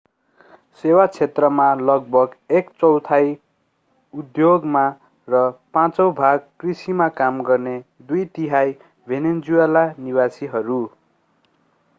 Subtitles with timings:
[0.83, 3.29] सेवा क्षेत्रमा लगभग एक चौथाइ
[4.13, 4.83] उद्योगमा
[5.27, 5.43] र
[5.73, 7.77] पाँचौँ भाग कृषिमा काम गर्ने
[8.09, 8.75] दुई तिहाइ
[9.07, 10.83] भेनेजुएला निवासीहरू